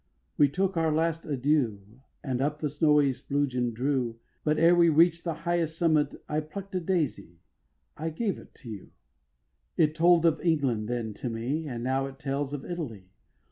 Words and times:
we 0.35 0.49
took 0.49 0.75
our 0.75 0.91
last 0.91 1.27
adieu, 1.27 1.99
And 2.23 2.41
up 2.41 2.57
the 2.57 2.71
snowy 2.71 3.11
Splugen 3.13 3.71
drew, 3.71 4.17
But 4.43 4.57
ere 4.57 4.73
we 4.73 4.89
reach'd 4.89 5.23
the 5.23 5.35
highest 5.45 5.77
summit 5.77 6.15
I 6.27 6.39
pluck'd 6.39 6.73
a 6.73 6.79
daisy, 6.79 7.37
I 7.95 8.09
gave 8.09 8.39
it 8.39 8.65
you. 8.65 8.93
It 9.77 9.93
told 9.93 10.25
of 10.25 10.41
England 10.41 10.87
then 10.87 11.13
to 11.21 11.29
me, 11.29 11.67
And 11.67 11.83
now 11.83 12.07
it 12.07 12.17
tells 12.17 12.51
of 12.51 12.65
Italy. 12.65 13.11